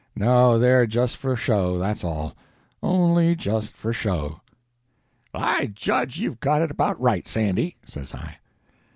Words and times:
No, 0.15 0.57
they're 0.57 0.87
just 0.87 1.15
for 1.15 1.35
show, 1.35 1.77
that's 1.77 2.03
all—only 2.03 3.35
just 3.35 3.75
for 3.75 3.93
show." 3.93 4.41
"I 5.31 5.67
judge 5.67 6.17
you've 6.17 6.39
got 6.39 6.63
it 6.63 6.71
about 6.71 6.99
right, 6.99 7.27
Sandy," 7.27 7.77
says 7.85 8.15
I. 8.15 8.37